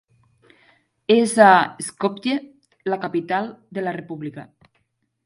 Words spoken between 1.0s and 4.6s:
És a Skopje, la capital de la república.